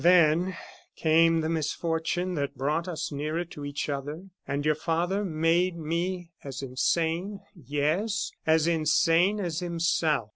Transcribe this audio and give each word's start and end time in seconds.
"Then 0.03 0.57
came 0.95 1.41
the 1.41 1.47
misfortune 1.49 2.33
that 2.33 2.57
brought 2.57 2.87
us 2.87 3.11
nearer 3.11 3.45
to 3.45 3.63
each 3.63 3.87
other; 3.87 4.29
and 4.47 4.65
your 4.65 4.73
father 4.73 5.23
made 5.23 5.77
me 5.77 6.31
as 6.43 6.63
insane, 6.63 7.41
yes, 7.53 8.31
as 8.47 8.65
insane 8.65 9.39
as 9.39 9.59
himself. 9.59 10.29